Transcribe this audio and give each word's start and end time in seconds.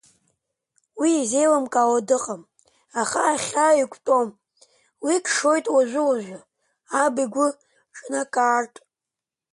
Уи 0.99 1.11
изеилымкаауа 1.21 2.07
дыҟам, 2.07 2.41
аха 3.01 3.19
ахьаа 3.33 3.77
еиқәтәом, 3.77 4.29
уи 5.05 5.15
кшоит 5.25 5.65
уажәы-уажәы, 5.73 6.39
аб 7.01 7.15
игәы 7.23 7.47
ҿнакаартә. 7.97 8.79